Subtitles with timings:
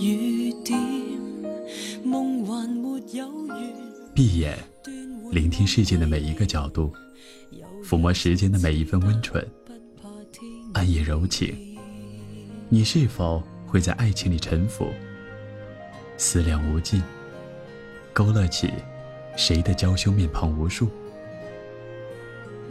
[0.00, 0.76] 雨点。
[4.12, 4.58] 闭眼，
[5.30, 6.92] 聆听世界的每一个角度，
[7.84, 9.46] 抚摸时间的每一份温存。
[10.74, 11.54] 暗夜柔情，
[12.68, 14.88] 你是否会在爱情里沉浮？
[16.16, 17.00] 思量无尽，
[18.12, 18.72] 勾勒起
[19.36, 20.88] 谁的娇羞面庞无数。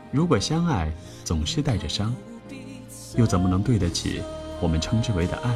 [0.09, 0.89] 如果相爱
[1.25, 2.15] 总是带着伤，
[3.17, 4.21] 又怎么能对得起
[4.61, 5.53] 我们称之为的爱？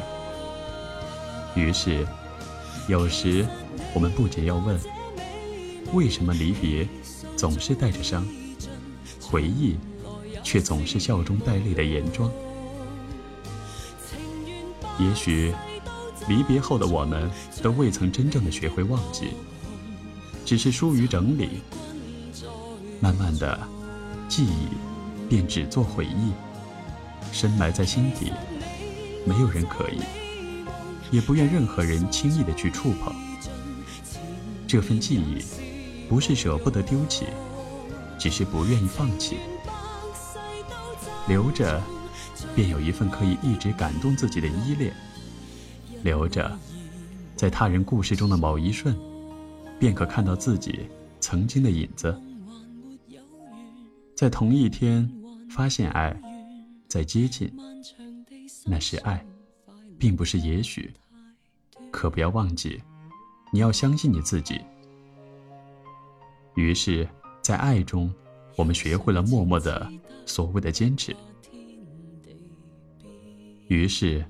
[1.54, 2.06] 于是，
[2.90, 3.42] 有时
[3.94, 4.78] 我们不仅要问。
[5.92, 6.88] 为什么离别
[7.36, 8.26] 总是带着伤，
[9.20, 9.76] 回忆
[10.42, 12.30] 却总是笑中带泪的颜妆？
[14.98, 15.52] 也许
[16.28, 17.30] 离别后的我们
[17.62, 19.32] 都未曾真正的学会忘记，
[20.46, 21.60] 只是疏于整理，
[23.00, 23.60] 慢慢的，
[24.28, 24.68] 记忆
[25.28, 26.32] 便只做回忆，
[27.32, 28.32] 深埋在心底，
[29.26, 29.98] 没有人可以，
[31.10, 33.14] 也不愿任何人轻易的去触碰
[34.66, 35.61] 这份记忆。
[36.12, 37.24] 不是舍不得丢弃，
[38.18, 39.38] 只是不愿意放弃。
[41.26, 41.82] 留着，
[42.54, 44.92] 便有一份可以一直感动自己的依恋；
[46.04, 46.54] 留着，
[47.34, 48.94] 在他人故事中的某一瞬，
[49.78, 50.80] 便可看到自己
[51.18, 52.14] 曾经的影子。
[54.14, 55.10] 在同一天
[55.48, 56.14] 发现爱，
[56.88, 57.50] 在接近，
[58.66, 59.24] 那是爱，
[59.98, 60.92] 并不是也许。
[61.90, 62.78] 可不要忘记，
[63.50, 64.60] 你要相信你自己。
[66.54, 67.08] 于是，
[67.40, 68.12] 在爱中，
[68.56, 69.88] 我们学会了默默的
[70.26, 71.14] 所谓的坚持。
[73.68, 74.22] 于是，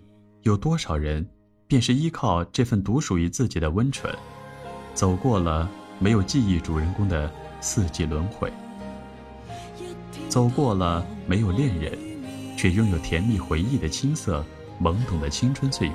[0.43, 1.29] 有多少人
[1.67, 4.15] 便是依靠这份独属于自己的温存，
[4.95, 7.29] 走过了没有记忆主人公的
[7.61, 8.53] 四季轮回，
[10.29, 11.99] 走过了没有恋人
[12.57, 14.45] 却拥有甜蜜回忆的青涩
[14.81, 15.95] 懵懂的青春岁月，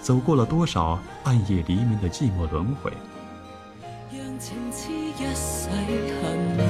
[0.00, 2.90] 走过了多少暗夜黎明的寂寞轮回。
[4.44, 6.68] 情痴一世恨怨，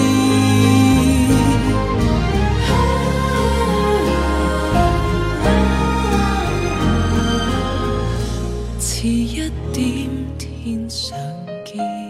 [8.80, 10.08] 迟一点
[10.38, 11.18] 天上
[11.66, 12.07] 见。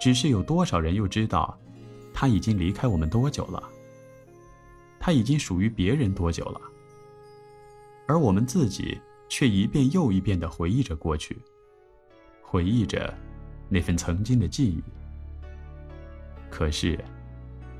[0.00, 1.56] 只是有多少人又知道，
[2.14, 3.62] 他已经离开我们多久了？
[4.98, 6.60] 他已经属于别人多久了？
[8.08, 8.98] 而我们自己
[9.28, 11.36] 却一遍又一遍地回忆着过去，
[12.40, 13.12] 回忆着
[13.68, 14.82] 那份曾经的记忆。
[16.50, 16.98] 可是，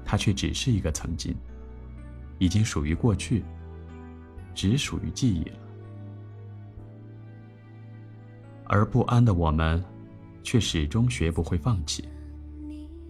[0.05, 1.35] 他却只是一个曾经，
[2.39, 3.43] 已经属于过去，
[4.55, 5.57] 只属于记忆了。
[8.67, 9.83] 而不安的我们。
[10.43, 12.05] 却始终学不会放弃。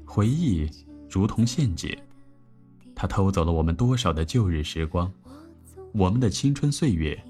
[0.05, 0.69] 回忆
[1.09, 1.97] 如同陷阱，
[2.95, 5.11] 它偷走了我们多少的旧日时光？
[5.93, 7.21] 我们的青春岁月，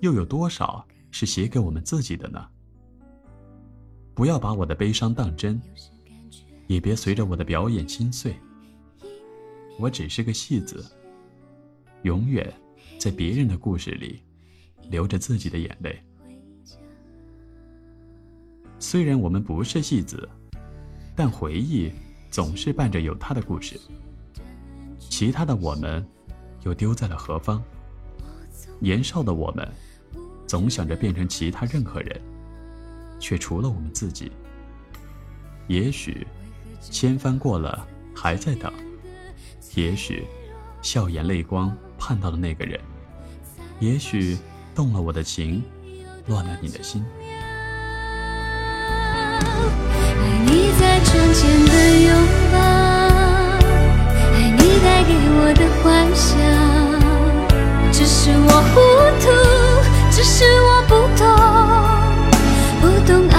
[0.00, 2.46] 又有多少是写给我们自己的呢？
[4.14, 5.60] 不要把我的悲伤当真，
[6.68, 8.34] 也别随着我的表演心碎。
[9.80, 10.84] 我只是个戏子，
[12.02, 12.52] 永远
[13.00, 14.20] 在别人的故事里
[14.88, 16.00] 流着自己的眼泪。
[18.86, 20.28] 虽然我们不是戏子，
[21.16, 21.90] 但回忆
[22.30, 23.80] 总是伴着有他的故事。
[24.98, 26.06] 其他的我们，
[26.64, 27.60] 又丢在了何方？
[28.78, 29.66] 年少的我们，
[30.46, 32.20] 总想着变成其他任何人，
[33.18, 34.30] 却除了我们自己。
[35.66, 36.24] 也许，
[36.82, 38.70] 千帆过了还在等；
[39.74, 40.26] 也许，
[40.82, 42.78] 笑眼泪光盼到了那个人；
[43.80, 44.36] 也许，
[44.74, 45.62] 动了我的情，
[46.26, 47.02] 乱了你的心。
[49.66, 50.14] 爱
[50.44, 52.16] 你在窗前的拥
[52.52, 52.58] 抱，
[54.34, 56.38] 爱你带给我的幻想，
[57.92, 58.80] 只是我糊
[59.20, 63.33] 涂，只是我不懂，不懂。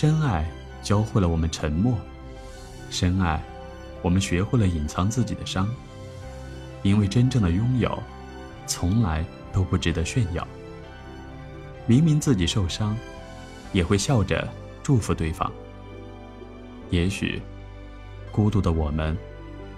[0.00, 0.50] 真爱
[0.80, 1.94] 教会了我们沉默，
[2.88, 3.38] 深爱，
[4.00, 5.68] 我们学会了隐藏自己的伤，
[6.82, 8.02] 因为真正的拥有，
[8.66, 10.48] 从来都不值得炫耀。
[11.86, 12.96] 明明自己受伤，
[13.74, 14.48] 也会笑着
[14.82, 15.52] 祝福对方。
[16.88, 17.38] 也许，
[18.32, 19.14] 孤独的我们，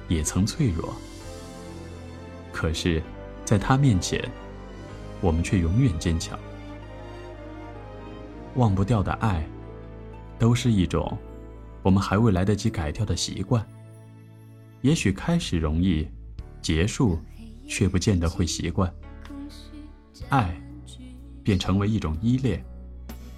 [0.06, 0.94] 也曾脆弱，
[2.52, 3.02] 可是，
[3.44, 4.24] 在他面前，
[5.20, 6.38] 我们却永远坚强。
[8.54, 9.44] 忘不掉的爱。
[10.42, 11.16] 都是一种
[11.84, 13.64] 我们还未来得及改掉的习惯。
[14.80, 16.04] 也许开始容易，
[16.60, 17.16] 结束
[17.68, 18.92] 却不见得会习惯。
[20.30, 20.60] 爱
[21.44, 22.60] 便成为一种依恋，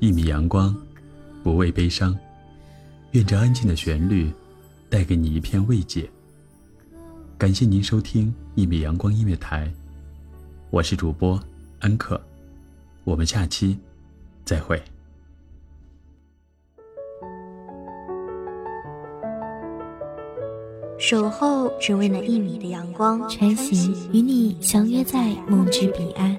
[0.00, 0.72] 一米阳光，
[1.42, 2.16] 不畏悲伤。
[3.12, 4.30] 愿这安静的旋律，
[4.88, 6.08] 带给你一片慰藉。
[7.36, 9.68] 感谢您收听一米阳光音乐台，
[10.70, 11.40] 我是主播
[11.80, 12.20] 安可，
[13.02, 13.76] 我们下期
[14.44, 14.80] 再会。
[20.96, 26.38] 守候只为那一米的阳光，穿行与你相约在梦之彼岸。